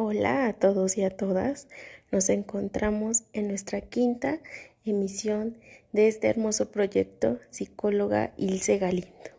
Hola 0.00 0.46
a 0.46 0.52
todos 0.52 0.96
y 0.96 1.02
a 1.02 1.10
todas. 1.10 1.66
Nos 2.12 2.28
encontramos 2.28 3.24
en 3.32 3.48
nuestra 3.48 3.80
quinta 3.80 4.38
emisión 4.84 5.58
de 5.90 6.06
este 6.06 6.28
hermoso 6.28 6.70
proyecto 6.70 7.40
Psicóloga 7.50 8.32
Ilse 8.36 8.78
Galindo. 8.78 9.30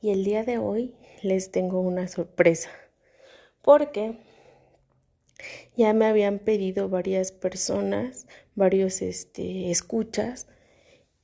Y 0.00 0.10
el 0.10 0.22
día 0.22 0.44
de 0.44 0.58
hoy 0.58 0.94
les 1.22 1.50
tengo 1.50 1.80
una 1.80 2.06
sorpresa. 2.06 2.70
Porque 3.62 4.16
ya 5.76 5.92
me 5.92 6.06
habían 6.06 6.38
pedido 6.38 6.88
varias 6.88 7.32
personas, 7.32 8.28
varios 8.54 9.02
este, 9.02 9.72
escuchas, 9.72 10.46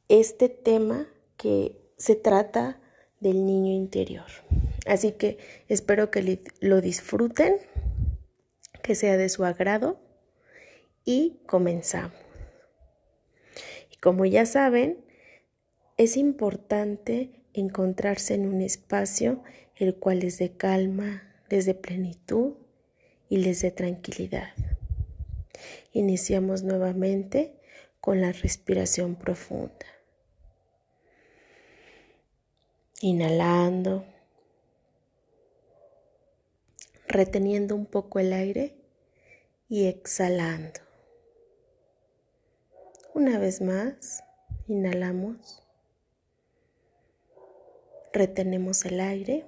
este 0.09 0.49
tema 0.49 1.07
que 1.37 1.77
se 1.99 2.17
trata 2.17 2.81
del 3.21 3.47
niño 3.47 3.73
interior. 3.73 4.27
Así 4.87 5.13
que 5.13 5.39
espero 5.69 6.11
que 6.11 6.41
lo 6.59 6.81
disfruten 6.81 7.59
que 8.87 8.95
sea 8.95 9.17
de 9.17 9.29
su 9.29 9.45
agrado 9.45 9.99
y 11.05 11.41
comenzamos. 11.47 12.17
Y 13.91 13.97
como 13.97 14.25
ya 14.27 14.47
saben, 14.47 15.05
es 15.97 16.17
importante 16.17 17.43
encontrarse 17.53 18.35
en 18.35 18.47
un 18.47 18.61
espacio 18.63 19.43
el 19.75 19.97
cual 19.97 20.23
es 20.23 20.39
de 20.39 20.53
calma, 20.57 21.25
desde 21.49 21.75
plenitud 21.75 22.55
y 23.29 23.39
les 23.39 23.61
dé 23.61 23.73
tranquilidad. 23.73 24.53
Iniciamos 25.93 26.63
nuevamente 26.63 27.57
con 28.01 28.21
la 28.21 28.31
respiración 28.31 29.17
profunda. 29.17 29.87
Inhalando 33.01 34.07
reteniendo 37.09 37.75
un 37.75 37.87
poco 37.87 38.19
el 38.19 38.33
aire 38.33 38.75
y 39.69 39.87
exhalando. 39.87 40.81
Una 43.15 43.39
vez 43.39 43.61
más, 43.61 44.23
inhalamos, 44.69 45.63
retenemos 48.13 48.85
el 48.85 49.01
aire 49.01 49.45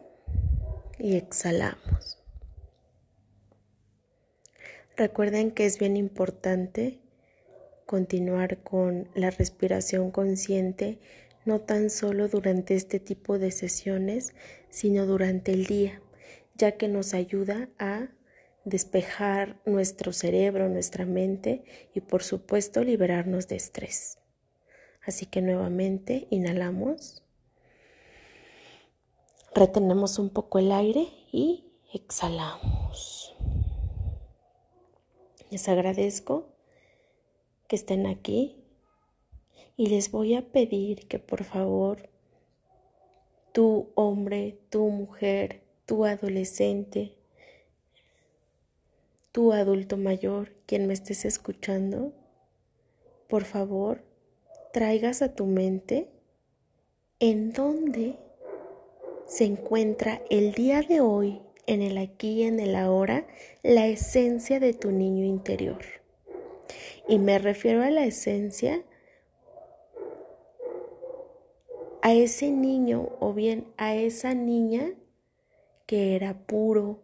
y 0.98 1.16
exhalamos. 1.16 2.18
Recuerden 4.96 5.52
que 5.52 5.66
es 5.66 5.78
bien 5.78 5.96
importante 5.96 6.98
continuar 7.86 8.58
con 8.62 9.08
la 9.14 9.30
respiración 9.30 10.10
consciente, 10.10 10.98
no 11.44 11.60
tan 11.60 11.88
solo 11.88 12.28
durante 12.28 12.74
este 12.74 13.00
tipo 13.00 13.38
de 13.38 13.50
sesiones, 13.50 14.34
sino 14.70 15.06
durante 15.06 15.52
el 15.52 15.66
día 15.66 16.02
ya 16.58 16.72
que 16.76 16.88
nos 16.88 17.14
ayuda 17.14 17.70
a 17.78 18.08
despejar 18.64 19.60
nuestro 19.64 20.12
cerebro, 20.12 20.68
nuestra 20.68 21.06
mente 21.06 21.64
y 21.94 22.00
por 22.00 22.22
supuesto 22.22 22.84
liberarnos 22.84 23.48
de 23.48 23.56
estrés. 23.56 24.18
Así 25.06 25.24
que 25.24 25.40
nuevamente 25.40 26.26
inhalamos, 26.30 27.22
retenemos 29.54 30.18
un 30.18 30.30
poco 30.30 30.58
el 30.58 30.72
aire 30.72 31.08
y 31.32 31.72
exhalamos. 31.94 33.34
Les 35.50 35.66
agradezco 35.68 36.52
que 37.68 37.76
estén 37.76 38.06
aquí 38.06 38.62
y 39.76 39.86
les 39.86 40.10
voy 40.10 40.34
a 40.34 40.42
pedir 40.42 41.06
que 41.06 41.18
por 41.18 41.44
favor, 41.44 42.10
tú 43.52 43.92
hombre, 43.94 44.58
tu 44.68 44.90
mujer, 44.90 45.67
tu 45.88 46.04
adolescente, 46.04 47.14
tu 49.32 49.54
adulto 49.54 49.96
mayor, 49.96 50.52
quien 50.66 50.86
me 50.86 50.92
estés 50.92 51.24
escuchando, 51.24 52.12
por 53.26 53.46
favor, 53.46 54.02
traigas 54.74 55.22
a 55.22 55.34
tu 55.34 55.46
mente 55.46 56.10
en 57.20 57.54
dónde 57.54 58.18
se 59.24 59.46
encuentra 59.46 60.20
el 60.28 60.52
día 60.52 60.82
de 60.82 61.00
hoy, 61.00 61.40
en 61.66 61.80
el 61.80 61.96
aquí 61.96 62.32
y 62.32 62.42
en 62.42 62.60
el 62.60 62.76
ahora, 62.76 63.26
la 63.62 63.86
esencia 63.86 64.60
de 64.60 64.74
tu 64.74 64.90
niño 64.90 65.24
interior. 65.24 65.80
Y 67.08 67.18
me 67.18 67.38
refiero 67.38 67.82
a 67.82 67.88
la 67.88 68.04
esencia 68.04 68.84
a 72.02 72.12
ese 72.12 72.50
niño 72.50 73.08
o 73.20 73.32
bien 73.32 73.72
a 73.78 73.94
esa 73.94 74.34
niña 74.34 74.92
que 75.88 76.14
era 76.14 76.34
puro, 76.34 77.00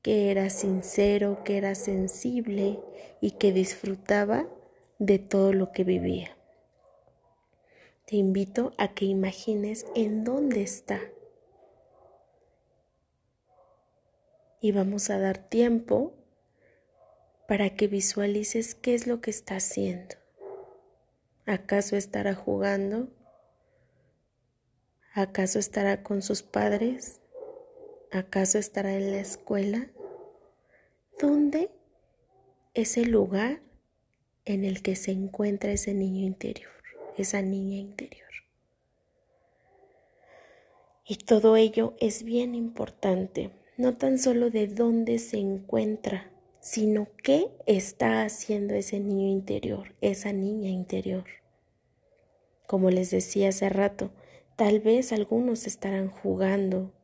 que 0.00 0.30
era 0.30 0.48
sincero, 0.48 1.44
que 1.44 1.58
era 1.58 1.74
sensible 1.74 2.80
y 3.20 3.32
que 3.32 3.52
disfrutaba 3.52 4.48
de 4.98 5.18
todo 5.18 5.52
lo 5.52 5.72
que 5.72 5.84
vivía. 5.84 6.34
Te 8.06 8.16
invito 8.16 8.72
a 8.78 8.94
que 8.94 9.04
imagines 9.04 9.84
en 9.94 10.24
dónde 10.24 10.62
está. 10.62 11.02
Y 14.62 14.72
vamos 14.72 15.10
a 15.10 15.18
dar 15.18 15.36
tiempo 15.36 16.14
para 17.46 17.76
que 17.76 17.88
visualices 17.88 18.74
qué 18.74 18.94
es 18.94 19.06
lo 19.06 19.20
que 19.20 19.30
está 19.30 19.56
haciendo. 19.56 20.16
¿Acaso 21.44 21.94
estará 21.94 22.34
jugando? 22.34 23.08
¿Acaso 25.12 25.58
estará 25.58 26.02
con 26.02 26.22
sus 26.22 26.42
padres? 26.42 27.20
¿Acaso 28.10 28.56
estará 28.56 28.94
en 28.94 29.10
la 29.10 29.20
escuela? 29.20 29.86
¿Dónde 31.20 31.70
es 32.72 32.96
el 32.96 33.10
lugar 33.10 33.60
en 34.46 34.64
el 34.64 34.80
que 34.80 34.96
se 34.96 35.10
encuentra 35.10 35.72
ese 35.72 35.92
niño 35.92 36.24
interior, 36.24 36.72
esa 37.18 37.42
niña 37.42 37.76
interior? 37.76 38.30
Y 41.06 41.16
todo 41.16 41.56
ello 41.56 41.92
es 42.00 42.22
bien 42.22 42.54
importante, 42.54 43.50
no 43.76 43.98
tan 43.98 44.18
solo 44.18 44.48
de 44.48 44.68
dónde 44.68 45.18
se 45.18 45.36
encuentra, 45.36 46.30
sino 46.60 47.08
qué 47.22 47.48
está 47.66 48.22
haciendo 48.22 48.72
ese 48.72 49.00
niño 49.00 49.28
interior, 49.28 49.94
esa 50.00 50.32
niña 50.32 50.70
interior. 50.70 51.24
Como 52.66 52.90
les 52.90 53.10
decía 53.10 53.50
hace 53.50 53.68
rato, 53.68 54.12
tal 54.56 54.80
vez 54.80 55.12
algunos 55.12 55.66
estarán 55.66 56.08
jugando, 56.08 56.94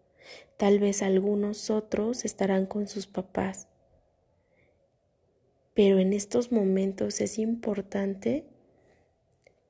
Tal 0.56 0.78
vez 0.78 1.02
algunos 1.02 1.70
otros 1.70 2.24
estarán 2.24 2.66
con 2.66 2.86
sus 2.86 3.06
papás. 3.06 3.68
Pero 5.74 5.98
en 5.98 6.12
estos 6.12 6.52
momentos 6.52 7.20
es 7.20 7.38
importante 7.38 8.46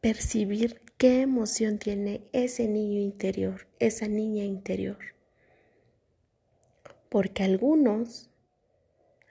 percibir 0.00 0.82
qué 0.98 1.22
emoción 1.22 1.78
tiene 1.78 2.22
ese 2.32 2.68
niño 2.68 3.00
interior, 3.00 3.66
esa 3.78 4.06
niña 4.06 4.44
interior. 4.44 4.98
Porque 7.08 7.42
a 7.42 7.46
algunos 7.46 8.30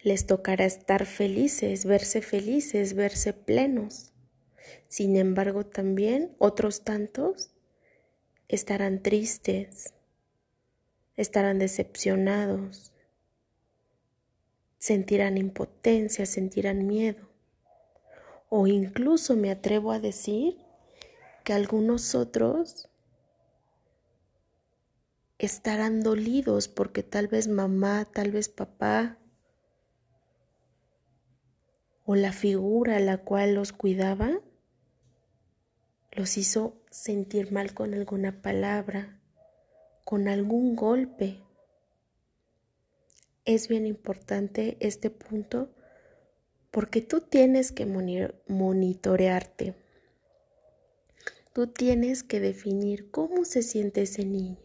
les 0.01 0.25
tocará 0.25 0.65
estar 0.65 1.05
felices, 1.05 1.85
verse 1.85 2.21
felices, 2.21 2.95
verse 2.95 3.33
plenos. 3.33 4.11
Sin 4.87 5.15
embargo, 5.15 5.65
también 5.65 6.35
otros 6.39 6.83
tantos 6.83 7.51
estarán 8.47 9.01
tristes, 9.01 9.93
estarán 11.15 11.59
decepcionados, 11.59 12.93
sentirán 14.77 15.37
impotencia, 15.37 16.25
sentirán 16.25 16.87
miedo. 16.87 17.29
O 18.49 18.67
incluso 18.67 19.35
me 19.35 19.51
atrevo 19.51 19.91
a 19.91 19.99
decir 19.99 20.57
que 21.43 21.53
algunos 21.53 22.15
otros 22.15 22.89
estarán 25.37 26.01
dolidos 26.01 26.67
porque 26.67 27.03
tal 27.03 27.27
vez 27.27 27.47
mamá, 27.47 28.05
tal 28.05 28.31
vez 28.31 28.49
papá 28.49 29.17
o 32.05 32.15
la 32.15 32.31
figura 32.31 32.97
a 32.97 32.99
la 32.99 33.17
cual 33.17 33.55
los 33.55 33.73
cuidaba 33.73 34.39
los 36.11 36.37
hizo 36.37 36.77
sentir 36.91 37.51
mal 37.51 37.73
con 37.73 37.93
alguna 37.93 38.41
palabra, 38.41 39.19
con 40.03 40.27
algún 40.27 40.75
golpe. 40.75 41.39
Es 43.45 43.67
bien 43.67 43.85
importante 43.85 44.77
este 44.79 45.09
punto 45.09 45.69
porque 46.71 47.01
tú 47.01 47.21
tienes 47.21 47.71
que 47.71 47.85
monitorearte. 48.47 49.75
Tú 51.53 51.67
tienes 51.67 52.23
que 52.23 52.39
definir 52.39 53.11
cómo 53.11 53.45
se 53.45 53.61
siente 53.61 54.01
ese 54.03 54.25
niño. 54.25 54.57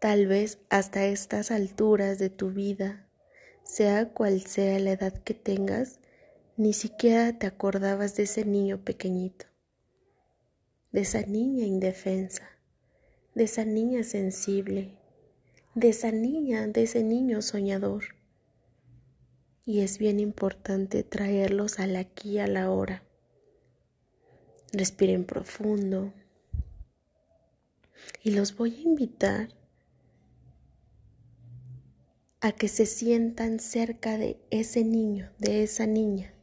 Tal 0.00 0.26
vez 0.26 0.58
hasta 0.68 1.06
estas 1.06 1.50
alturas 1.50 2.18
de 2.18 2.30
tu 2.30 2.50
vida, 2.50 3.08
sea 3.64 4.12
cual 4.12 4.42
sea 4.42 4.78
la 4.78 4.92
edad 4.92 5.14
que 5.22 5.34
tengas, 5.34 5.98
ni 6.56 6.72
siquiera 6.72 7.38
te 7.38 7.46
acordabas 7.46 8.16
de 8.16 8.24
ese 8.24 8.44
niño 8.44 8.84
pequeñito, 8.84 9.46
de 10.92 11.00
esa 11.00 11.22
niña 11.22 11.64
indefensa 11.64 12.57
de 13.38 13.44
esa 13.44 13.64
niña 13.64 14.02
sensible, 14.02 14.98
de 15.76 15.90
esa 15.90 16.10
niña, 16.10 16.66
de 16.66 16.82
ese 16.82 17.04
niño 17.04 17.40
soñador. 17.40 18.16
Y 19.64 19.78
es 19.78 19.98
bien 19.98 20.18
importante 20.18 21.04
traerlos 21.04 21.78
al 21.78 21.94
aquí 21.94 22.40
a 22.40 22.48
la 22.48 22.68
hora. 22.68 23.04
Respiren 24.72 25.24
profundo. 25.24 26.12
Y 28.24 28.32
los 28.32 28.56
voy 28.56 28.74
a 28.74 28.80
invitar 28.80 29.50
a 32.40 32.50
que 32.50 32.66
se 32.66 32.86
sientan 32.86 33.60
cerca 33.60 34.18
de 34.18 34.40
ese 34.50 34.82
niño, 34.82 35.30
de 35.38 35.62
esa 35.62 35.86
niña. 35.86 36.34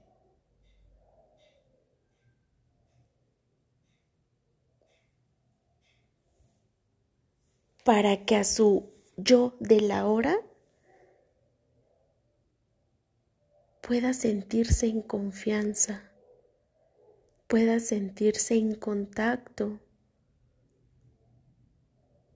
Para 7.85 8.25
que 8.25 8.35
a 8.35 8.43
su 8.43 8.91
yo 9.15 9.55
de 9.59 9.79
la 9.79 10.07
hora 10.07 10.35
pueda 13.81 14.13
sentirse 14.13 14.87
en 14.87 15.03
confianza, 15.03 16.11
pueda 17.45 17.79
sentirse 17.79 18.55
en 18.55 18.73
contacto, 18.73 19.79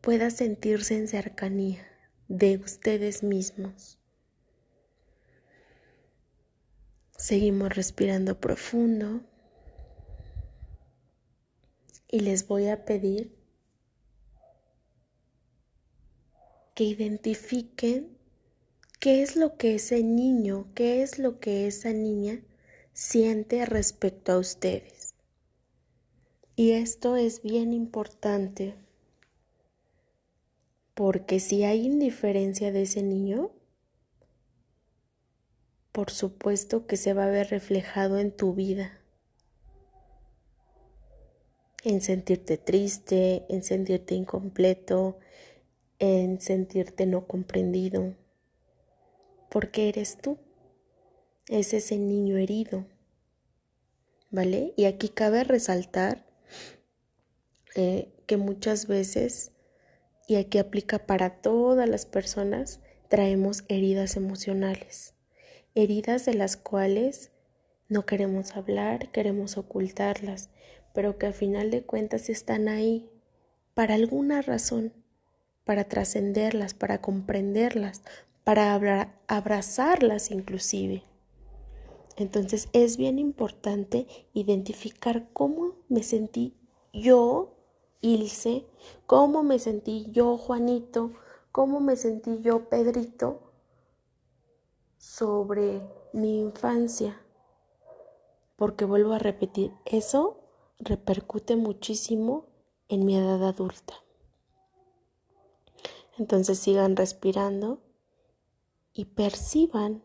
pueda 0.02 0.30
sentirse 0.30 0.96
en 0.96 1.08
cercanía 1.08 1.84
de 2.28 2.58
ustedes 2.58 3.24
mismos. 3.24 3.98
Seguimos 7.18 7.76
respirando 7.76 8.40
profundo 8.40 9.24
y 12.08 12.20
les 12.20 12.48
voy 12.48 12.68
a 12.68 12.86
pedir 12.86 13.39
que 16.80 16.86
identifiquen 16.86 18.18
qué 19.02 19.22
es 19.22 19.36
lo 19.36 19.58
que 19.58 19.76
ese 19.76 20.02
niño, 20.02 20.68
qué 20.76 21.02
es 21.02 21.20
lo 21.20 21.42
que 21.42 21.68
esa 21.68 21.92
niña 21.92 22.42
siente 22.94 23.66
respecto 23.66 24.32
a 24.32 24.38
ustedes. 24.38 25.14
Y 26.56 26.72
esto 26.72 27.18
es 27.18 27.42
bien 27.42 27.74
importante 27.74 28.76
porque 30.94 31.42
si 31.42 31.66
hay 31.66 31.86
indiferencia 31.86 32.72
de 32.72 32.84
ese 32.84 33.04
niño, 33.04 33.52
por 35.92 36.12
supuesto 36.12 36.88
que 36.88 36.96
se 36.96 37.14
va 37.14 37.26
a 37.26 37.30
ver 37.30 37.50
reflejado 37.50 38.20
en 38.20 38.32
tu 38.32 38.54
vida. 38.54 39.02
En 41.84 42.00
sentirte 42.00 42.58
triste, 42.58 43.46
en 43.50 43.64
sentirte 43.64 44.16
incompleto, 44.16 45.20
en 46.00 46.40
sentirte 46.40 47.06
no 47.06 47.28
comprendido. 47.28 48.16
Porque 49.50 49.90
eres 49.90 50.18
tú. 50.18 50.38
Es 51.48 51.74
ese 51.74 51.98
niño 51.98 52.38
herido. 52.38 52.86
¿Vale? 54.32 54.74
Y 54.78 54.86
aquí 54.86 55.10
cabe 55.10 55.44
resaltar 55.44 56.26
eh, 57.76 58.12
que 58.26 58.38
muchas 58.38 58.88
veces 58.88 59.52
y 60.30 60.36
aquí 60.36 60.60
aplica 60.60 61.08
para 61.08 61.42
todas 61.42 61.90
las 61.90 62.06
personas, 62.06 62.82
traemos 63.08 63.64
heridas 63.68 64.16
emocionales, 64.16 65.16
heridas 65.74 66.26
de 66.26 66.36
las 66.36 66.56
cuales 66.56 67.32
no 67.88 68.06
queremos 68.06 68.56
hablar, 68.56 69.12
queremos 69.12 69.58
ocultarlas, 69.58 70.52
pero 70.94 71.18
que 71.18 71.26
a 71.26 71.34
final 71.34 71.72
de 71.72 71.82
cuentas 71.82 72.30
están 72.30 72.68
ahí 72.68 73.10
para 73.74 73.96
alguna 73.96 74.44
razón, 74.44 74.94
para 75.70 75.84
trascenderlas, 75.84 76.74
para 76.74 77.00
comprenderlas, 77.00 78.02
para 78.44 79.14
abrazarlas 79.28 80.32
inclusive. 80.32 81.04
Entonces 82.18 82.70
es 82.74 82.98
bien 82.98 83.20
importante 83.20 84.08
identificar 84.34 85.30
cómo 85.32 85.76
me 85.88 86.02
sentí 86.02 86.58
yo 86.92 87.56
Ilse, 88.02 88.66
cómo 89.06 89.44
me 89.44 89.60
sentí 89.60 90.08
yo, 90.10 90.40
Juanito, 90.40 91.12
cómo 91.52 91.80
me 91.80 91.96
sentí 91.96 92.40
yo, 92.42 92.68
Pedrito, 92.68 93.52
sobre 94.98 95.84
mi 96.14 96.40
infancia. 96.40 97.22
Porque 98.56 98.86
vuelvo 98.86 99.14
a 99.14 99.20
repetir, 99.20 99.72
eso 99.86 100.40
repercute 100.80 101.56
muchísimo 101.58 102.48
en 102.88 103.06
mi 103.06 103.16
edad 103.16 103.48
adulta. 103.48 103.94
Entonces 106.20 106.60
sigan 106.60 106.96
respirando 106.96 107.82
y 108.94 109.06
perciban 109.06 110.04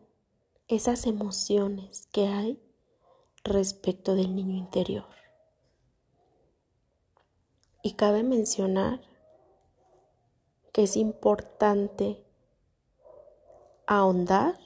esas 0.67 1.05
emociones 1.05 2.07
que 2.11 2.27
hay 2.27 2.59
respecto 3.43 4.15
del 4.15 4.35
niño 4.35 4.55
interior. 4.55 5.05
Y 7.83 7.93
cabe 7.93 8.23
mencionar 8.23 9.01
que 10.71 10.83
es 10.83 10.97
importante 10.97 12.25
ahondar 13.85 14.57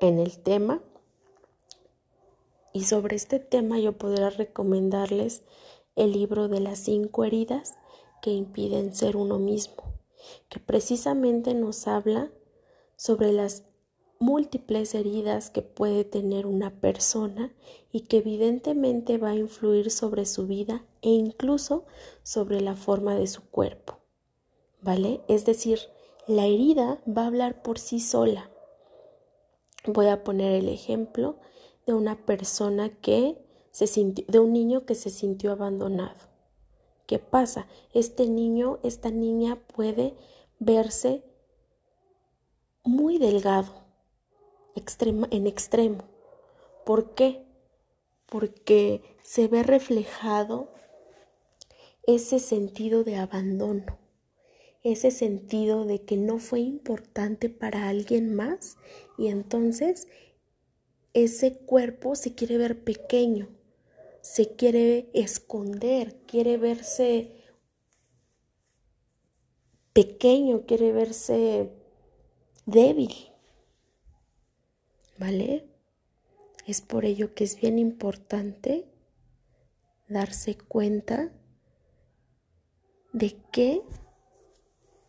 en 0.00 0.18
el 0.18 0.38
tema 0.38 0.82
y 2.72 2.84
sobre 2.84 3.14
este 3.14 3.38
tema 3.38 3.78
yo 3.78 3.92
podría 3.96 4.30
recomendarles 4.30 5.42
el 5.94 6.12
libro 6.12 6.48
de 6.48 6.60
las 6.60 6.80
cinco 6.80 7.24
heridas 7.24 7.76
que 8.20 8.32
impiden 8.32 8.94
ser 8.94 9.16
uno 9.16 9.38
mismo, 9.38 9.93
que 10.48 10.60
precisamente 10.60 11.54
nos 11.54 11.86
habla 11.86 12.30
sobre 12.96 13.32
las 13.32 13.64
múltiples 14.18 14.94
heridas 14.94 15.50
que 15.50 15.62
puede 15.62 16.04
tener 16.04 16.46
una 16.46 16.70
persona 16.70 17.52
y 17.92 18.02
que 18.02 18.18
evidentemente 18.18 19.18
va 19.18 19.30
a 19.30 19.36
influir 19.36 19.90
sobre 19.90 20.24
su 20.24 20.46
vida 20.46 20.84
e 21.02 21.10
incluso 21.10 21.84
sobre 22.22 22.60
la 22.60 22.74
forma 22.74 23.16
de 23.16 23.26
su 23.26 23.42
cuerpo. 23.50 23.98
¿Vale? 24.80 25.20
Es 25.28 25.44
decir, 25.44 25.80
la 26.26 26.46
herida 26.46 27.02
va 27.06 27.22
a 27.22 27.26
hablar 27.26 27.62
por 27.62 27.78
sí 27.78 28.00
sola. 28.00 28.50
Voy 29.86 30.06
a 30.06 30.24
poner 30.24 30.52
el 30.52 30.68
ejemplo 30.68 31.36
de 31.86 31.92
una 31.92 32.24
persona 32.24 32.88
que 32.88 33.36
se 33.70 33.86
sintió, 33.86 34.24
de 34.28 34.38
un 34.38 34.52
niño 34.52 34.86
que 34.86 34.94
se 34.94 35.10
sintió 35.10 35.52
abandonado. 35.52 36.33
¿Qué 37.06 37.18
pasa? 37.18 37.66
Este 37.92 38.26
niño, 38.26 38.78
esta 38.82 39.10
niña 39.10 39.56
puede 39.56 40.14
verse 40.58 41.22
muy 42.82 43.18
delgado, 43.18 43.84
en 45.30 45.46
extremo. 45.46 46.04
¿Por 46.84 47.14
qué? 47.14 47.46
Porque 48.26 49.02
se 49.22 49.48
ve 49.48 49.62
reflejado 49.62 50.68
ese 52.06 52.38
sentido 52.38 53.04
de 53.04 53.16
abandono, 53.16 53.98
ese 54.82 55.10
sentido 55.10 55.84
de 55.84 56.02
que 56.02 56.16
no 56.16 56.38
fue 56.38 56.60
importante 56.60 57.48
para 57.48 57.88
alguien 57.88 58.34
más 58.34 58.76
y 59.16 59.28
entonces 59.28 60.08
ese 61.14 61.56
cuerpo 61.56 62.16
se 62.16 62.34
quiere 62.34 62.58
ver 62.58 62.82
pequeño, 62.82 63.48
se 64.24 64.56
quiere 64.56 65.10
esconder, 65.12 66.16
quiere 66.26 66.56
verse 66.56 67.44
pequeño, 69.92 70.64
quiere 70.64 70.92
verse 70.92 71.70
débil. 72.64 73.34
¿vale? 75.18 75.68
Es 76.66 76.80
por 76.80 77.04
ello 77.04 77.34
que 77.34 77.44
es 77.44 77.60
bien 77.60 77.78
importante 77.78 78.90
darse 80.08 80.56
cuenta 80.56 81.30
de 83.12 83.36
qué 83.52 83.82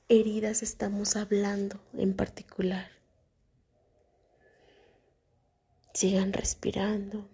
heridas 0.10 0.62
estamos 0.62 1.16
hablando 1.16 1.80
en 1.94 2.18
particular. 2.18 2.92
Sigan 5.94 6.34
respirando 6.34 7.30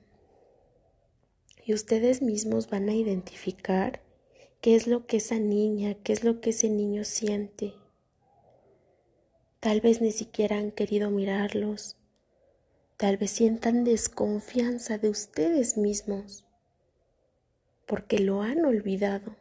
y 1.66 1.74
ustedes 1.74 2.22
mismos 2.22 2.70
van 2.70 2.90
a 2.90 2.96
identificar 2.96 4.02
qué 4.62 4.76
es 4.76 4.88
lo 4.88 5.06
que 5.06 5.18
esa 5.18 5.40
niña, 5.40 5.96
qué 6.04 6.14
es 6.14 6.24
lo 6.24 6.42
que 6.42 6.52
ese 6.52 6.70
niño 6.70 7.04
siente. 7.04 7.74
Tal 9.60 9.82
vez 9.82 10.02
ni 10.02 10.12
siquiera 10.12 10.58
han 10.58 10.72
querido 10.72 11.10
mirarlos 11.10 11.98
Tal 13.02 13.18
vez 13.18 13.32
sientan 13.32 13.84
desconfianza 13.84 15.00
de 15.00 15.10
ustedes 15.10 15.76
mismos 15.76 16.46
porque 17.88 18.20
lo 18.20 18.44
han 18.44 18.64
olvidado. 18.64 19.36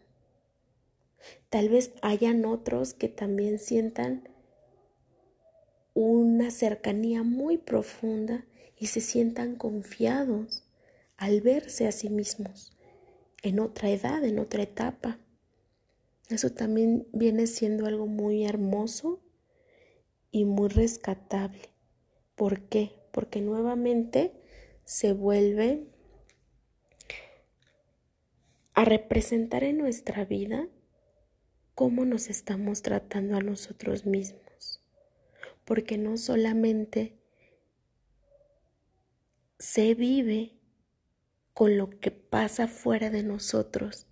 Tal 1.51 1.69
vez 1.69 1.93
hayan 2.01 2.47
otros 2.47 2.95
que 2.95 3.11
también 3.11 3.59
sientan 3.59 4.31
una 5.93 6.51
cercanía 6.51 7.23
muy 7.23 7.59
profunda 7.59 8.47
y 8.79 8.87
se 8.87 9.03
sientan 9.03 9.57
confiados 9.57 10.65
al 11.21 11.43
verse 11.43 11.87
a 11.87 11.93
sí 11.93 12.09
mismos 12.09 12.73
en 13.43 13.61
otra 13.61 13.91
edad, 13.91 14.25
en 14.25 14.39
otra 14.39 14.63
etapa. 14.63 15.19
Eso 16.31 16.51
también 16.51 17.07
viene 17.13 17.47
siendo 17.47 17.85
algo 17.85 18.07
muy 18.07 18.45
hermoso 18.45 19.21
y 20.31 20.47
muy 20.47 20.71
rescatable. 20.71 21.69
¿Por 22.37 22.63
qué? 22.63 22.93
Porque 23.13 23.43
nuevamente 23.43 24.33
se 24.85 25.13
vuelve 25.13 25.87
a 28.73 28.87
representar 28.87 29.63
en 29.63 29.77
nuestra 29.77 30.25
vida 30.25 30.69
cómo 31.75 32.07
nos 32.07 32.31
estamos 32.31 32.81
tratando 32.81 33.37
a 33.37 33.43
nosotros 33.43 34.07
mismos. 34.07 34.81
Porque 35.67 35.99
no 35.99 36.17
solamente 36.17 37.19
se 39.59 39.95
vive 39.95 40.60
con 41.55 41.77
lo 41.77 41.91
que 41.91 42.11
pasa 42.11 42.69
fuera 42.69 43.11
de 43.11 43.23
nosotros, 43.23 44.07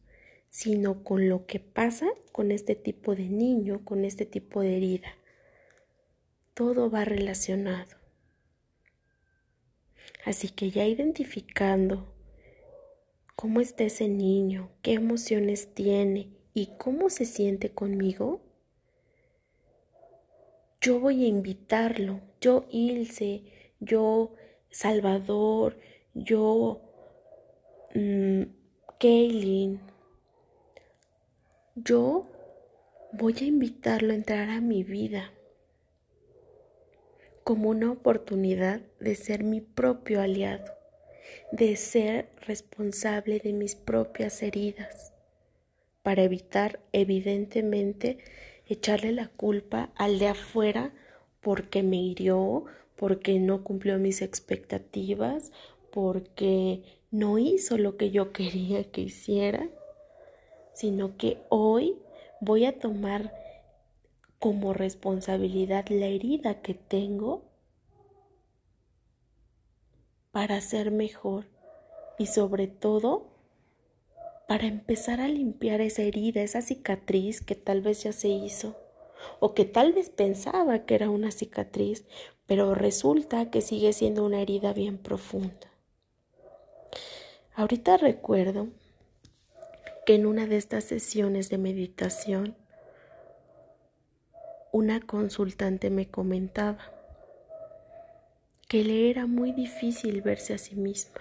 sino 0.49 1.05
con 1.05 1.29
lo 1.29 1.47
que 1.47 1.61
pasa 1.61 2.07
con 2.33 2.51
este 2.51 2.75
tipo 2.75 3.15
de 3.15 3.29
niño, 3.29 3.85
con 3.85 4.05
este 4.05 4.27
tipo 4.27 4.61
de 4.61 4.77
herida. 4.77 5.15
Todo 6.55 6.91
va 6.91 7.05
relacionado. 7.05 7.97
Así 10.25 10.49
que 10.49 10.71
ya 10.71 10.87
identificando 10.87 12.15
cómo 13.37 13.61
está 13.61 13.85
ese 13.85 14.09
niño, 14.09 14.71
qué 14.83 14.95
emociones 14.95 15.75
tiene 15.75 16.31
y 16.55 16.71
cómo 16.77 17.09
se 17.09 17.25
siente 17.25 17.71
conmigo, 17.71 18.43
yo 20.81 21.01
voy 21.01 21.25
a 21.25 21.29
invitarlo, 21.29 22.21
yo 22.41 22.67
Ilse, 22.71 23.45
yo 23.81 24.35
Salvador, 24.71 25.79
yo 26.15 26.88
mmm, 27.95 28.43
Kaylin, 29.01 29.81
yo 31.75 32.27
voy 33.13 33.35
a 33.41 33.45
invitarlo 33.45 34.13
a 34.13 34.17
entrar 34.17 34.51
a 34.51 34.61
mi 34.61 34.83
vida 34.83 35.33
como 37.45 37.71
una 37.71 37.91
oportunidad 37.91 38.83
de 39.01 39.15
ser 39.15 39.43
mi 39.43 39.61
propio 39.61 40.21
aliado, 40.21 40.71
de 41.51 41.77
ser 41.77 42.29
responsable 42.47 43.39
de 43.39 43.55
mis 43.55 43.75
propias 43.75 44.43
heridas, 44.43 45.15
para 46.03 46.23
evitar 46.23 46.81
evidentemente 46.93 48.19
echarle 48.67 49.13
la 49.13 49.29
culpa 49.29 49.91
al 49.95 50.19
de 50.19 50.29
afuera 50.29 50.93
porque 51.41 51.83
me 51.83 51.97
hirió, 51.97 52.67
porque 52.97 53.39
no 53.39 53.65
cumplió 53.65 53.99
mis 53.99 54.21
expectativas, 54.21 55.53
porque 55.91 56.83
no 57.11 57.39
hizo 57.39 57.79
lo 57.79 57.97
que 57.97 58.11
yo 58.11 58.33
quería 58.33 58.91
que 58.91 59.03
hiciera, 59.03 59.69
sino 60.73 61.17
que 61.17 61.43
hoy 61.49 61.97
voy 62.41 62.65
a 62.65 62.79
tomar 62.79 63.35
como 64.39 64.73
responsabilidad 64.73 65.87
la 65.89 66.07
herida 66.07 66.61
que 66.63 66.75
tengo 66.75 67.43
para 70.31 70.61
ser 70.61 70.91
mejor 70.91 71.47
y 72.19 72.27
sobre 72.27 72.69
todo 72.69 73.27
para 74.47 74.67
empezar 74.67 75.21
a 75.21 75.29
limpiar 75.29 75.81
esa 75.81 76.03
herida, 76.03 76.43
esa 76.43 76.63
cicatriz 76.63 77.41
que 77.41 77.55
tal 77.55 77.83
vez 77.83 78.03
ya 78.05 78.13
se 78.13 78.29
hizo 78.29 78.77
o 79.41 79.53
que 79.53 79.65
tal 79.65 79.93
vez 79.93 80.11
pensaba 80.11 80.85
que 80.85 80.95
era 80.95 81.11
una 81.11 81.31
cicatriz, 81.31 82.07
pero 82.47 82.75
resulta 82.75 83.51
que 83.51 83.61
sigue 83.61 83.93
siendo 83.93 84.25
una 84.25 84.41
herida 84.41 84.73
bien 84.73 84.99
profunda. 84.99 85.69
Ahorita 87.59 87.97
recuerdo 87.97 88.69
que 90.07 90.15
en 90.15 90.27
una 90.27 90.47
de 90.47 90.57
estas 90.57 90.85
sesiones 90.85 91.49
de 91.49 91.59
meditación, 91.59 92.55
una 94.71 95.01
consultante 95.01 95.91
me 95.91 96.07
comentaba 96.07 96.93
que 98.69 98.85
le 98.85 99.11
era 99.11 99.27
muy 99.27 99.51
difícil 99.51 100.23
verse 100.23 100.55
a 100.55 100.59
sí 100.59 100.77
misma, 100.77 101.21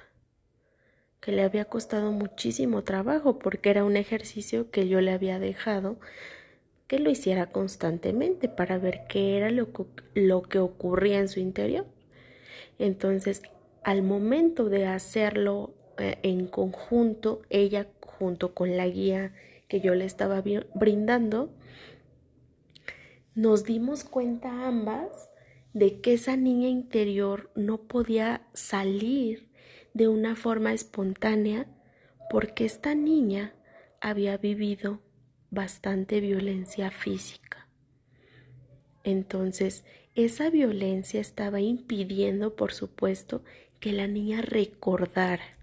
que 1.22 1.32
le 1.32 1.42
había 1.42 1.66
costado 1.66 2.12
muchísimo 2.12 2.84
trabajo 2.84 3.40
porque 3.40 3.72
era 3.72 3.84
un 3.84 3.98
ejercicio 3.98 4.70
que 4.70 4.88
yo 4.88 5.02
le 5.02 5.14
había 5.14 5.40
dejado 5.40 5.98
que 6.86 7.00
lo 7.00 7.10
hiciera 7.10 7.48
constantemente 7.48 8.48
para 8.48 8.78
ver 8.78 9.08
qué 9.10 9.38
era 9.38 9.50
lo 9.50 9.74
que, 9.74 9.86
lo 10.14 10.44
que 10.44 10.60
ocurría 10.60 11.18
en 11.18 11.30
su 11.30 11.40
interior. 11.40 11.88
Entonces, 12.78 13.42
al 13.82 14.04
momento 14.04 14.66
de 14.70 14.86
hacerlo 14.86 15.74
en 15.98 16.48
conjunto, 16.48 17.42
ella 17.50 17.88
junto 18.02 18.54
con 18.54 18.78
la 18.78 18.88
guía 18.88 19.34
que 19.68 19.82
yo 19.82 19.96
le 19.96 20.06
estaba 20.06 20.44
brindando, 20.74 21.52
nos 23.36 23.64
dimos 23.64 24.04
cuenta 24.04 24.68
ambas 24.68 25.30
de 25.74 26.02
que 26.02 26.14
esa 26.14 26.36
niña 26.36 26.70
interior 26.70 27.52
no 27.56 27.84
podía 27.84 28.48
salir 28.54 29.48
de 29.94 30.08
una 30.08 30.36
forma 30.36 30.74
espontánea 30.74 31.68
porque 32.30 32.66
esta 32.66 32.96
niña 32.96 33.54
había 34.02 34.38
vivido 34.38 35.02
bastante 35.52 36.20
violencia 36.20 36.92
física. 36.92 37.68
Entonces, 39.04 39.86
esa 40.16 40.50
violencia 40.50 41.22
estaba 41.22 41.62
impidiendo, 41.62 42.56
por 42.56 42.74
supuesto, 42.74 43.44
que 43.80 43.94
la 43.94 44.08
niña 44.08 44.42
recordara. 44.42 45.57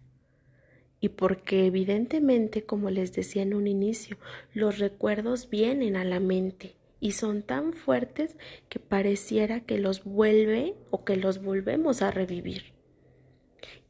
Y 1.05 1.11
porque 1.11 1.67
evidentemente, 1.67 2.65
como 2.65 2.89
les 2.89 3.13
decía 3.13 3.43
en 3.43 3.53
un 3.53 3.67
inicio, 3.67 4.17
los 4.55 4.79
recuerdos 4.79 5.51
vienen 5.51 5.97
a 5.97 6.05
la 6.05 6.19
mente 6.19 6.77
y 6.99 7.11
son 7.11 7.43
tan 7.43 7.75
fuertes 7.75 8.39
que 8.71 8.79
pareciera 8.79 9.61
que 9.61 9.77
los 9.77 10.03
vuelve 10.05 10.77
o 10.89 11.05
que 11.05 11.17
los 11.17 11.43
volvemos 11.43 12.01
a 12.01 12.11
revivir. 12.11 12.73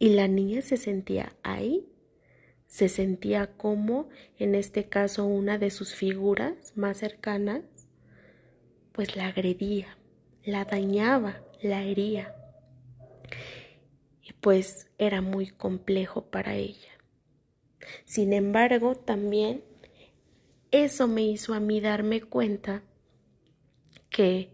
Y 0.01 0.09
la 0.09 0.27
niña 0.27 0.61
se 0.61 0.77
sentía 0.77 1.37
ahí 1.45 1.87
se 2.67 2.89
sentía 2.89 3.57
como, 3.57 4.09
en 4.37 4.57
este 4.57 4.89
caso, 4.89 5.25
una 5.25 5.59
de 5.59 5.71
sus 5.71 5.95
figuras 5.95 6.73
más 6.75 6.97
cercanas, 6.97 7.63
pues 8.91 9.15
la 9.15 9.29
agredía, 9.29 9.97
la 10.45 10.65
dañaba, 10.65 11.45
la 11.63 11.85
hería. 11.85 12.35
Y 14.21 14.33
pues 14.33 14.89
era 14.99 15.21
muy 15.21 15.47
complejo 15.47 16.23
para 16.33 16.57
ella. 16.57 16.94
Sin 18.05 18.33
embargo, 18.33 18.95
también 18.95 19.65
eso 20.71 21.09
me 21.09 21.23
hizo 21.23 21.55
a 21.55 21.61
mí 21.61 21.81
darme 21.81 22.21
cuenta 22.21 22.83
que 24.11 24.51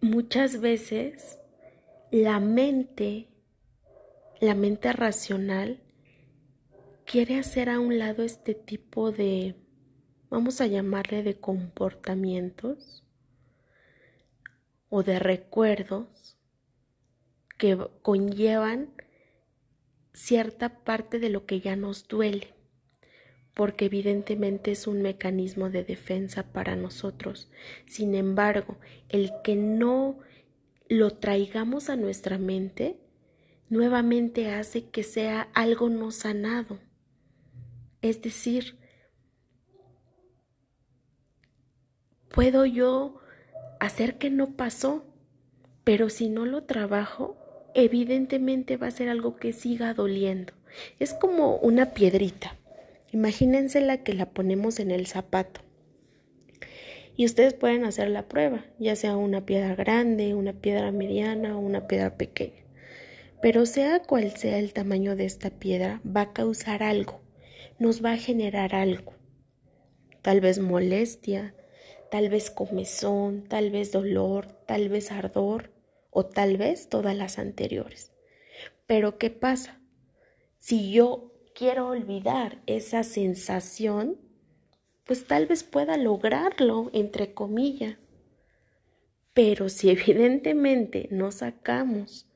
muchas 0.00 0.60
veces 0.60 1.38
la 2.10 2.40
mente 2.40 3.30
la 4.40 4.54
mente 4.54 4.92
racional 4.92 5.82
quiere 7.04 7.38
hacer 7.38 7.68
a 7.68 7.78
un 7.78 7.98
lado 7.98 8.22
este 8.22 8.54
tipo 8.54 9.12
de, 9.12 9.54
vamos 10.30 10.62
a 10.62 10.66
llamarle 10.66 11.22
de 11.22 11.38
comportamientos 11.38 13.04
o 14.88 15.02
de 15.02 15.18
recuerdos 15.18 16.38
que 17.58 17.76
conllevan 18.00 18.94
cierta 20.12 20.82
parte 20.82 21.18
de 21.18 21.28
lo 21.28 21.46
que 21.46 21.60
ya 21.60 21.76
nos 21.76 22.08
duele, 22.08 22.54
porque 23.54 23.86
evidentemente 23.86 24.72
es 24.72 24.86
un 24.86 25.02
mecanismo 25.02 25.70
de 25.70 25.84
defensa 25.84 26.52
para 26.52 26.76
nosotros. 26.76 27.50
Sin 27.86 28.14
embargo, 28.14 28.78
el 29.08 29.30
que 29.44 29.56
no 29.56 30.18
lo 30.88 31.10
traigamos 31.12 31.88
a 31.88 31.96
nuestra 31.96 32.38
mente, 32.38 33.00
nuevamente 33.68 34.50
hace 34.50 34.90
que 34.90 35.02
sea 35.02 35.48
algo 35.54 35.88
no 35.88 36.10
sanado. 36.10 36.80
Es 38.02 38.22
decir, 38.22 38.78
puedo 42.28 42.66
yo 42.66 43.20
hacer 43.78 44.18
que 44.18 44.30
no 44.30 44.56
pasó, 44.56 45.04
pero 45.84 46.08
si 46.08 46.28
no 46.28 46.46
lo 46.46 46.64
trabajo, 46.64 47.39
evidentemente 47.74 48.76
va 48.76 48.88
a 48.88 48.92
ser 48.92 49.08
algo 49.08 49.36
que 49.36 49.52
siga 49.52 49.94
doliendo. 49.94 50.52
Es 50.98 51.14
como 51.14 51.56
una 51.56 51.92
piedrita. 51.92 52.56
Imagínense 53.12 53.80
la 53.80 54.02
que 54.02 54.14
la 54.14 54.26
ponemos 54.26 54.78
en 54.80 54.90
el 54.90 55.06
zapato. 55.06 55.60
Y 57.16 57.26
ustedes 57.26 57.54
pueden 57.54 57.84
hacer 57.84 58.08
la 58.08 58.28
prueba, 58.28 58.64
ya 58.78 58.96
sea 58.96 59.16
una 59.16 59.44
piedra 59.44 59.74
grande, 59.74 60.34
una 60.34 60.54
piedra 60.54 60.90
mediana 60.92 61.56
o 61.56 61.60
una 61.60 61.86
piedra 61.86 62.16
pequeña. 62.16 62.64
Pero 63.42 63.66
sea 63.66 64.00
cual 64.00 64.30
sea 64.36 64.58
el 64.58 64.72
tamaño 64.72 65.16
de 65.16 65.24
esta 65.26 65.50
piedra, 65.50 66.00
va 66.04 66.22
a 66.22 66.32
causar 66.32 66.82
algo, 66.82 67.20
nos 67.78 68.04
va 68.04 68.12
a 68.12 68.18
generar 68.18 68.74
algo. 68.74 69.12
Tal 70.22 70.40
vez 70.40 70.60
molestia, 70.60 71.54
tal 72.10 72.28
vez 72.28 72.50
comezón, 72.50 73.44
tal 73.48 73.70
vez 73.70 73.92
dolor, 73.92 74.46
tal 74.66 74.88
vez 74.88 75.10
ardor 75.10 75.70
o 76.10 76.26
tal 76.26 76.56
vez 76.56 76.88
todas 76.88 77.16
las 77.16 77.38
anteriores. 77.38 78.12
Pero 78.86 79.18
¿qué 79.18 79.30
pasa? 79.30 79.80
Si 80.58 80.92
yo 80.92 81.32
quiero 81.54 81.88
olvidar 81.88 82.60
esa 82.66 83.02
sensación, 83.02 84.18
pues 85.04 85.26
tal 85.26 85.46
vez 85.46 85.64
pueda 85.64 85.96
lograrlo, 85.96 86.90
entre 86.92 87.34
comillas. 87.34 87.96
Pero 89.34 89.68
si 89.68 89.90
evidentemente 89.90 91.08
no 91.10 91.32
sacamos 91.32 92.26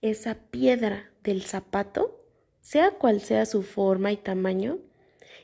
esa 0.00 0.34
piedra 0.50 1.10
del 1.22 1.42
zapato, 1.42 2.24
sea 2.60 2.92
cual 2.92 3.20
sea 3.20 3.46
su 3.46 3.62
forma 3.62 4.12
y 4.12 4.16
tamaño, 4.16 4.78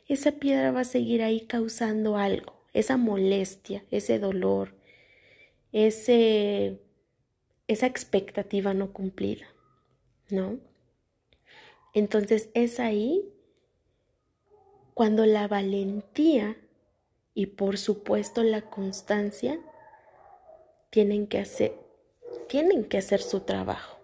esa 0.08 0.32
piedra 0.32 0.72
va 0.72 0.80
a 0.80 0.84
seguir 0.84 1.22
ahí 1.22 1.40
causando 1.46 2.16
algo, 2.16 2.62
esa 2.72 2.96
molestia, 2.96 3.84
ese 3.90 4.18
dolor, 4.18 4.74
ese, 5.72 6.80
esa 7.66 7.86
expectativa 7.86 8.74
no 8.74 8.92
cumplida, 8.92 9.46
¿no? 10.28 10.58
Entonces 11.94 12.50
es 12.54 12.80
ahí 12.80 13.32
cuando 14.94 15.26
la 15.26 15.48
valentía 15.48 16.56
y 17.34 17.46
por 17.46 17.78
supuesto 17.78 18.42
la 18.42 18.62
constancia 18.62 19.58
tienen 20.90 21.26
que 21.26 21.38
hacer, 21.38 21.74
tienen 22.48 22.84
que 22.84 22.98
hacer 22.98 23.20
su 23.20 23.40
trabajo. 23.40 23.98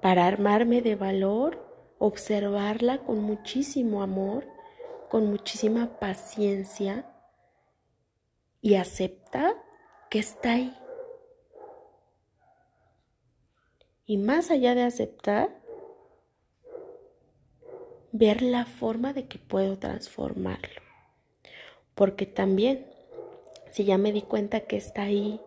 Para 0.00 0.26
armarme 0.26 0.82
de 0.82 0.96
valor, 0.96 1.64
observarla 1.98 2.98
con 2.98 3.20
muchísimo 3.20 4.02
amor, 4.02 4.46
con 5.08 5.30
muchísima 5.30 5.98
paciencia 5.98 7.10
y 8.60 8.74
aceptar 8.74 9.54
que 10.14 10.20
está 10.20 10.52
ahí. 10.52 10.72
Y 14.06 14.16
más 14.16 14.52
allá 14.52 14.76
de 14.76 14.84
aceptar, 14.84 15.60
ver 18.12 18.40
la 18.40 18.64
forma 18.64 19.12
de 19.12 19.26
que 19.26 19.40
puedo 19.40 19.76
transformarlo. 19.76 20.82
Porque 21.96 22.26
también, 22.26 22.86
si 23.72 23.86
ya 23.86 23.98
me 23.98 24.12
di 24.12 24.22
cuenta 24.22 24.60
que 24.60 24.76
está 24.76 25.02
ahí, 25.02 25.40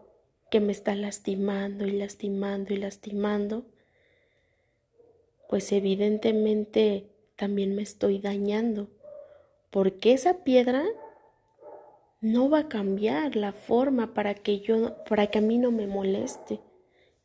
que 0.52 0.60
me 0.60 0.74
está 0.74 0.96
lastimando 0.96 1.88
y 1.88 1.92
lastimando 1.92 2.74
y 2.74 2.78
lastimando, 2.78 3.66
pues 5.48 5.72
evidentemente 5.72 7.10
también 7.38 7.74
me 7.74 7.84
estoy 7.84 8.20
dañando, 8.20 8.90
porque 9.70 10.12
esa 10.12 10.44
piedra 10.44 10.84
no 12.22 12.50
va 12.50 12.60
a 12.60 12.70
cambiar 12.70 13.36
la 13.36 13.54
forma 13.54 14.14
para 14.14 14.34
que 14.36 14.60
yo 14.60 15.04
para 15.06 15.28
que 15.28 15.40
a 15.40 15.42
mí 15.42 15.58
no 15.58 15.72
me 15.72 15.88
moleste. 15.88 16.60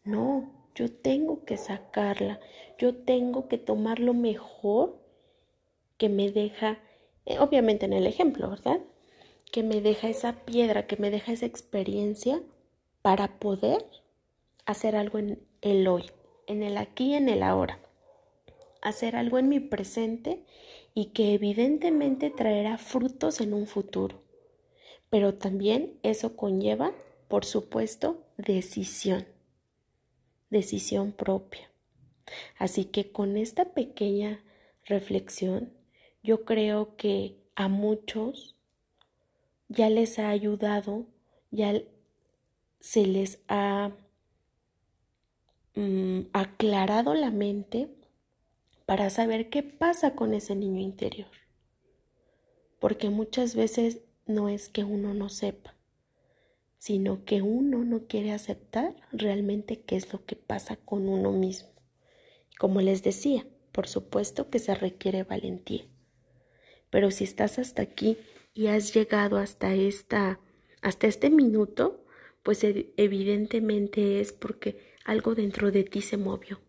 No, 0.05 0.53
yo 0.75 0.91
tengo 0.93 1.45
que 1.45 1.57
sacarla. 1.57 2.41
Yo 2.79 2.95
tengo 2.95 3.49
que 3.49 3.59
tomar 3.59 4.01
lo 4.01 4.15
mejor 4.15 4.99
que 5.99 6.09
me 6.09 6.31
deja 6.31 6.79
eh, 7.27 7.39
obviamente 7.39 7.87
en 7.87 7.93
el 7.93 8.07
ejemplo, 8.07 8.51
¿verdad? 8.51 8.81
Que 9.53 9.63
me 9.63 9.81
deja 9.81 10.09
esa 10.09 10.45
piedra, 10.45 10.87
que 10.87 10.97
me 10.97 11.11
deja 11.11 11.33
esa 11.33 11.47
experiencia 11.47 12.43
para 13.03 13.39
poder 13.39 13.85
hacer 14.67 14.97
algo 14.97 15.19
en 15.19 15.43
el 15.61 15.87
hoy, 15.89 16.11
en 16.47 16.63
el 16.63 16.77
aquí, 16.79 17.15
en 17.15 17.29
el 17.29 17.43
ahora 17.43 17.79
hacer 18.83 19.17
algo 19.17 19.39
en 19.39 19.49
mi 19.49 19.61
presente 19.61 20.45
y 20.93 21.07
que 21.07 21.33
evidentemente 21.33 22.29
traerá 22.29 22.77
frutos 22.77 23.41
en 23.41 23.55
un 23.55 23.67
futuro. 23.67 24.22
Pero 25.13 25.35
también 25.35 25.99
eso 26.03 26.37
conlleva, 26.37 26.95
por 27.29 27.45
supuesto, 27.45 28.25
decisión, 28.39 29.27
decisión 30.49 31.13
propia. 31.13 31.71
Así 32.57 32.87
que 32.87 33.13
con 33.13 33.37
esta 33.37 33.75
pequeña 33.75 34.43
reflexión, 34.87 35.71
yo 36.23 36.47
creo 36.47 36.97
que 36.97 37.37
a 37.57 37.69
muchos 37.69 38.57
ya 39.69 39.91
les 39.91 40.19
ha 40.19 40.31
ayudado, 40.31 41.05
ya 41.51 41.83
se 42.81 43.07
les 43.07 43.43
ha 43.49 43.91
mm, 45.75 46.21
aclarado 46.33 47.13
la 47.13 47.31
mente 47.31 47.91
para 48.87 49.11
saber 49.11 49.51
qué 49.51 49.63
pasa 49.63 50.15
con 50.15 50.33
ese 50.33 50.57
niño 50.57 50.81
interior. 50.81 51.29
Porque 52.79 53.11
muchas 53.11 53.55
veces 53.55 54.01
no 54.35 54.49
es 54.49 54.69
que 54.69 54.85
uno 54.85 55.15
no 55.15 55.29
sepa, 55.29 55.75
sino 56.77 57.25
que 57.25 57.43
uno 57.43 57.85
no 57.85 58.07
quiere 58.07 58.33
aceptar 58.33 58.97
realmente 59.13 59.81
qué 59.81 59.97
es 59.97 60.13
lo 60.13 60.25
que 60.25 60.37
pasa 60.37 60.77
con 60.77 61.09
uno 61.09 61.33
mismo. 61.33 61.71
Como 62.59 62.81
les 62.81 63.03
decía, 63.03 63.47
por 63.73 63.89
supuesto 63.89 64.51
que 64.51 64.59
se 64.59 64.75
requiere 64.75 65.25
valentía. 65.25 65.85
Pero 66.91 67.11
si 67.11 67.25
estás 67.25 67.59
hasta 67.59 67.83
aquí 67.83 68.19
y 68.55 68.67
has 68.67 68.93
llegado 68.95 69.39
hasta 69.39 69.75
esta 69.75 70.41
hasta 70.83 71.07
este 71.07 71.31
minuto, 71.31 72.05
pues 72.43 72.65
evidentemente 72.65 74.21
es 74.21 74.33
porque 74.33 74.93
algo 75.05 75.35
dentro 75.35 75.71
de 75.71 75.85
ti 75.85 76.03
se 76.03 76.17
movió. 76.17 76.61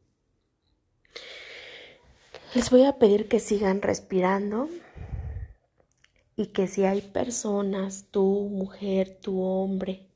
Les 2.54 2.70
voy 2.70 2.86
a 2.86 3.00
pedir 3.00 3.28
que 3.28 3.40
sigan 3.40 3.82
respirando 3.82 4.70
y 6.36 6.48
que 6.48 6.68
si 6.68 6.84
hay 6.84 7.02
personas, 7.02 8.08
tú 8.12 8.50
mujer, 8.52 9.18
tu 9.22 9.42
hombre, 9.42 10.08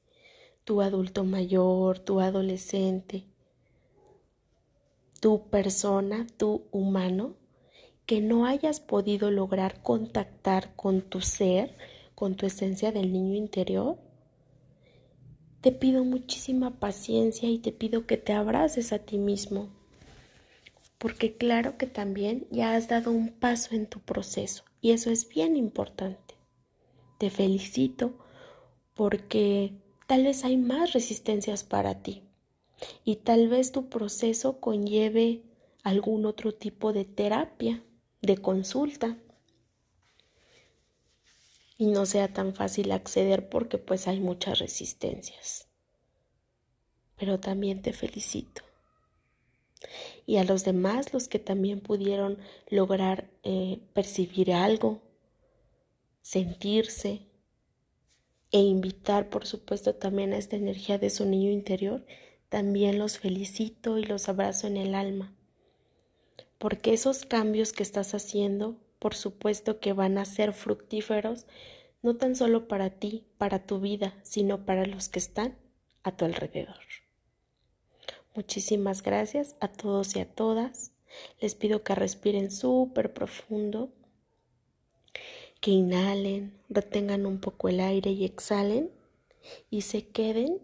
tu 0.63 0.81
adulto 0.81 1.23
mayor, 1.23 1.99
tu 1.99 2.19
adolescente, 2.19 3.25
tu 5.19 5.49
persona, 5.49 6.27
tu 6.37 6.63
humano, 6.71 7.35
que 8.05 8.21
no 8.21 8.45
hayas 8.45 8.79
podido 8.79 9.31
lograr 9.31 9.81
contactar 9.83 10.75
con 10.75 11.01
tu 11.01 11.21
ser, 11.21 11.75
con 12.15 12.35
tu 12.35 12.45
esencia 12.45 12.91
del 12.91 13.11
niño 13.11 13.35
interior, 13.35 13.97
te 15.61 15.71
pido 15.71 16.03
muchísima 16.03 16.79
paciencia 16.79 17.49
y 17.49 17.59
te 17.59 17.71
pido 17.71 18.05
que 18.05 18.17
te 18.17 18.33
abraces 18.33 18.93
a 18.93 18.99
ti 18.99 19.17
mismo 19.17 19.69
porque 20.97 21.35
claro 21.37 21.77
que 21.77 21.87
también 21.87 22.47
ya 22.49 22.75
has 22.75 22.87
dado 22.87 23.11
un 23.11 23.29
paso 23.29 23.75
en 23.75 23.85
tu 23.85 23.99
proceso 23.99 24.63
y 24.81 24.91
eso 24.91 25.09
es 25.09 25.27
bien 25.27 25.55
importante. 25.55 26.35
Te 27.17 27.29
felicito 27.29 28.17
porque 28.93 29.73
tal 30.07 30.23
vez 30.23 30.43
hay 30.43 30.57
más 30.57 30.93
resistencias 30.93 31.63
para 31.63 32.01
ti 32.01 32.23
y 33.03 33.17
tal 33.17 33.47
vez 33.47 33.71
tu 33.71 33.89
proceso 33.89 34.59
conlleve 34.59 35.43
algún 35.83 36.25
otro 36.25 36.53
tipo 36.53 36.93
de 36.93 37.05
terapia, 37.05 37.83
de 38.21 38.37
consulta 38.37 39.17
y 41.77 41.87
no 41.87 42.05
sea 42.05 42.33
tan 42.33 42.53
fácil 42.53 42.91
acceder 42.91 43.49
porque 43.49 43.77
pues 43.77 44.07
hay 44.07 44.19
muchas 44.19 44.59
resistencias. 44.59 45.67
Pero 47.15 47.39
también 47.39 47.81
te 47.81 47.93
felicito 47.93 48.66
y 50.25 50.37
a 50.37 50.43
los 50.43 50.63
demás, 50.63 51.13
los 51.13 51.27
que 51.27 51.39
también 51.39 51.79
pudieron 51.79 52.37
lograr 52.69 53.29
eh, 53.43 53.79
percibir 53.93 54.53
algo, 54.53 55.01
sentirse 56.21 57.27
e 58.51 58.59
invitar, 58.59 59.29
por 59.29 59.45
supuesto, 59.45 59.95
también 59.95 60.33
a 60.33 60.37
esta 60.37 60.55
energía 60.55 60.97
de 60.97 61.09
su 61.09 61.25
niño 61.25 61.51
interior, 61.51 62.05
también 62.49 62.97
los 62.97 63.19
felicito 63.19 63.97
y 63.97 64.03
los 64.03 64.29
abrazo 64.29 64.67
en 64.67 64.77
el 64.77 64.95
alma. 64.95 65.33
Porque 66.57 66.93
esos 66.93 67.25
cambios 67.25 67.73
que 67.73 67.83
estás 67.83 68.13
haciendo, 68.13 68.77
por 68.99 69.15
supuesto 69.15 69.79
que 69.79 69.93
van 69.93 70.17
a 70.17 70.25
ser 70.25 70.53
fructíferos, 70.53 71.45
no 72.01 72.15
tan 72.15 72.35
solo 72.35 72.67
para 72.67 72.89
ti, 72.89 73.25
para 73.37 73.65
tu 73.65 73.79
vida, 73.79 74.17
sino 74.23 74.65
para 74.65 74.85
los 74.85 75.09
que 75.09 75.19
están 75.19 75.57
a 76.03 76.15
tu 76.15 76.25
alrededor. 76.25 76.79
Muchísimas 78.37 79.01
gracias 79.01 79.55
a 79.61 79.67
todos 79.67 80.15
y 80.15 80.19
a 80.19 80.31
todas. 80.31 80.91
Les 81.41 81.55
pido 81.55 81.83
que 81.83 81.95
respiren 81.95 82.51
súper 82.51 83.11
profundo, 83.11 83.91
que 85.59 85.71
inhalen, 85.71 86.55
retengan 86.69 87.25
un 87.25 87.39
poco 87.41 87.67
el 87.67 87.79
aire 87.79 88.11
y 88.11 88.25
exhalen 88.25 88.91
y 89.71 89.81
se 89.81 90.09
queden 90.09 90.61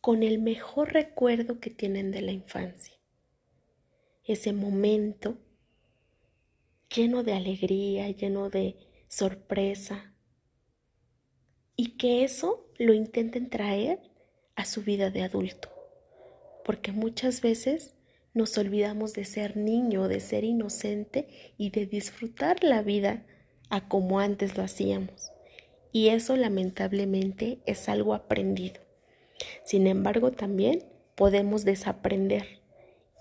con 0.00 0.22
el 0.22 0.38
mejor 0.38 0.94
recuerdo 0.94 1.60
que 1.60 1.68
tienen 1.68 2.10
de 2.10 2.22
la 2.22 2.32
infancia. 2.32 2.94
Ese 4.24 4.54
momento 4.54 5.36
lleno 6.88 7.24
de 7.24 7.34
alegría, 7.34 8.08
lleno 8.08 8.48
de 8.48 8.78
sorpresa. 9.06 10.14
Y 11.76 11.98
que 11.98 12.24
eso 12.24 12.66
lo 12.78 12.94
intenten 12.94 13.50
traer 13.50 14.00
a 14.56 14.64
su 14.64 14.80
vida 14.80 15.10
de 15.10 15.24
adulto 15.24 15.73
porque 16.64 16.92
muchas 16.92 17.40
veces 17.40 17.94
nos 18.32 18.58
olvidamos 18.58 19.12
de 19.12 19.24
ser 19.24 19.56
niño, 19.56 20.08
de 20.08 20.18
ser 20.18 20.42
inocente 20.44 21.28
y 21.56 21.70
de 21.70 21.86
disfrutar 21.86 22.64
la 22.64 22.82
vida 22.82 23.24
a 23.70 23.88
como 23.88 24.18
antes 24.18 24.56
lo 24.56 24.64
hacíamos. 24.64 25.30
Y 25.92 26.08
eso 26.08 26.36
lamentablemente 26.36 27.60
es 27.66 27.88
algo 27.88 28.14
aprendido. 28.14 28.80
Sin 29.64 29.86
embargo, 29.86 30.32
también 30.32 30.84
podemos 31.14 31.64
desaprender 31.64 32.60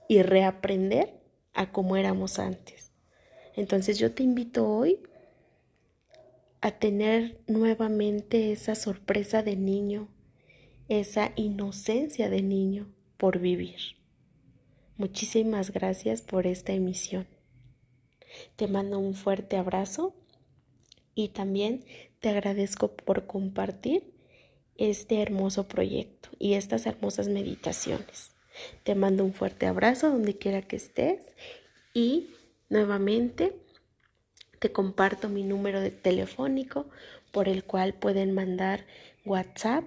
y 0.07 0.23
reaprender 0.23 1.13
a 1.53 1.71
como 1.71 1.95
éramos 1.95 2.39
antes. 2.39 2.91
Entonces 3.55 3.99
yo 3.99 4.13
te 4.13 4.23
invito 4.23 4.67
hoy 4.67 4.99
a 6.61 6.71
tener 6.71 7.39
nuevamente 7.45 8.51
esa 8.51 8.73
sorpresa 8.73 9.43
de 9.43 9.55
niño, 9.57 10.07
esa 10.87 11.33
inocencia 11.35 12.31
de 12.31 12.41
niño 12.41 12.92
por 13.23 13.39
vivir. 13.39 13.79
Muchísimas 14.97 15.71
gracias 15.71 16.21
por 16.21 16.45
esta 16.45 16.73
emisión. 16.73 17.25
Te 18.57 18.67
mando 18.67 18.99
un 18.99 19.13
fuerte 19.15 19.55
abrazo 19.55 20.13
y 21.15 21.29
también 21.29 21.85
te 22.19 22.27
agradezco 22.27 22.97
por 22.97 23.25
compartir 23.25 24.13
este 24.75 25.21
hermoso 25.21 25.69
proyecto 25.69 26.31
y 26.37 26.55
estas 26.55 26.85
hermosas 26.85 27.29
meditaciones. 27.29 28.33
Te 28.83 28.93
mando 28.93 29.23
un 29.23 29.33
fuerte 29.33 29.67
abrazo 29.67 30.09
donde 30.09 30.37
quiera 30.37 30.61
que 30.61 30.75
estés 30.75 31.25
y 31.93 32.27
nuevamente 32.67 33.55
te 34.59 34.73
comparto 34.73 35.29
mi 35.29 35.43
número 35.43 35.79
de 35.79 35.91
telefónico 35.91 36.89
por 37.31 37.47
el 37.47 37.63
cual 37.63 37.93
pueden 37.93 38.33
mandar 38.33 38.85
WhatsApp. 39.23 39.85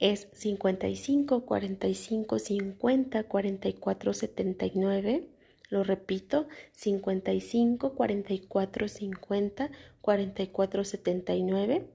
Es 0.00 0.28
55 0.32 1.44
45 1.44 2.38
50 2.38 3.24
44 3.24 4.12
79. 4.14 5.24
Lo 5.70 5.84
repito, 5.84 6.46
55 6.72 7.94
44 7.94 8.88
50 8.88 9.70
44 10.00 10.84
79. 10.84 11.86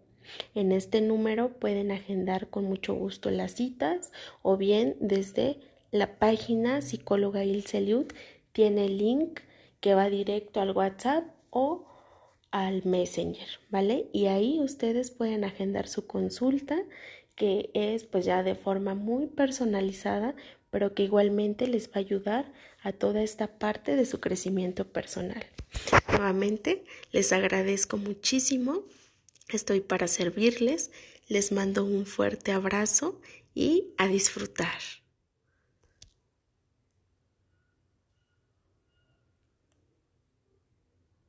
En 0.56 0.72
este 0.72 1.02
número 1.02 1.54
pueden 1.60 1.92
agendar 1.92 2.50
con 2.50 2.66
mucho 2.66 2.94
gusto 2.94 3.32
las 3.32 3.54
citas 3.54 4.12
o 4.42 4.58
bien 4.58 4.96
desde 5.00 5.60
la 5.92 6.18
página 6.18 6.82
psicóloga 6.82 7.44
Ilseliud 7.44 8.08
tiene 8.52 8.86
el 8.86 8.98
link 8.98 9.42
que 9.80 9.96
va 9.96 10.10
directo 10.10 10.62
al 10.62 10.72
WhatsApp 10.72 11.26
o 11.50 11.86
al 12.52 12.84
Messenger, 12.86 13.48
¿vale? 13.70 14.08
Y 14.14 14.28
ahí 14.28 14.60
ustedes 14.62 15.12
pueden 15.12 15.44
agendar 15.44 15.88
su 15.88 16.06
consulta 16.06 16.78
que 17.36 17.70
es 17.74 18.04
pues 18.04 18.26
ya 18.26 18.44
de 18.44 18.56
forma 18.56 18.96
muy 18.96 19.28
personalizada, 19.28 20.36
pero 20.70 20.94
que 20.94 21.04
igualmente 21.04 21.68
les 21.68 21.88
va 21.90 21.94
a 21.96 22.00
ayudar 22.00 22.52
a 22.82 22.92
toda 22.92 23.22
esta 23.22 23.60
parte 23.60 23.96
de 23.96 24.06
su 24.06 24.20
crecimiento 24.20 24.92
personal. 24.92 25.46
Nuevamente, 26.10 26.84
les 27.12 27.32
agradezco 27.32 27.98
muchísimo, 27.98 28.84
estoy 29.50 29.82
para 29.82 30.08
servirles, 30.08 30.92
les 31.28 31.52
mando 31.52 31.84
un 31.84 32.06
fuerte 32.06 32.52
abrazo 32.52 33.22
y 33.54 33.94
a 33.98 34.08
disfrutar. 34.08 35.03